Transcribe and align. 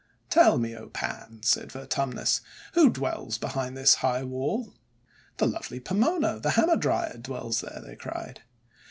'Tell 0.31 0.57
me, 0.57 0.75
O 0.75 0.89
Pans," 0.89 1.47
said 1.47 1.71
Vertumnus, 1.71 2.41
'who 2.73 2.89
dwrells 2.89 3.37
behind 3.39 3.77
this 3.77 3.93
high 4.01 4.23
wall?' 4.23 4.73
'The 5.37 5.45
lovely 5.45 5.79
Pomona, 5.79 6.39
the 6.39 6.49
Hamadryad, 6.53 7.21
dwells 7.21 7.61
there!' 7.61 7.83
they 7.85 7.95
cried. 7.97 8.41